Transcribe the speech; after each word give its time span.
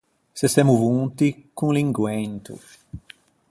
Se 0.39 0.47
semmo 0.53 0.73
vonti 0.83 1.27
con 1.57 1.69
l’inguento. 1.75 2.53